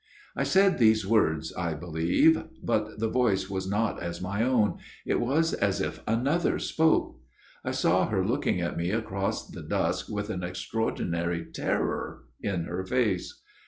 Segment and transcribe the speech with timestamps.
[0.35, 5.19] "I said these words, I believe; but the voice was not as my own, it
[5.21, 7.19] was as if another spoke.
[7.63, 12.83] I saw her looking at me across the dusk with an extraordinary terror in her
[12.83, 13.43] face.